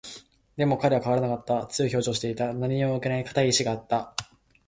[0.57, 1.67] でも、彼は変わらなかった。
[1.67, 2.51] 強い表情をしていた。
[2.55, 4.15] 何にも負けない固い意志があった。